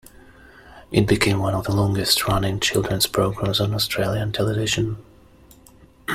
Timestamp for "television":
4.31-4.97